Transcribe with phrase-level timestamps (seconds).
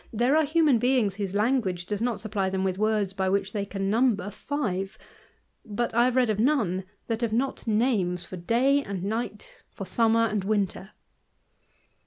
[0.11, 3.63] there are human beings whose language does not suppr^j^ them with words by which they
[3.63, 4.97] can number five;
[5.63, 9.85] but I h^.^^ read of none that have not names for day and night, for
[9.85, 10.89] summer and winter.